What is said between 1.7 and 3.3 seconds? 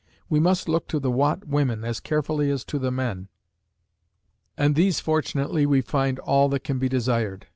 as carefully as to the men;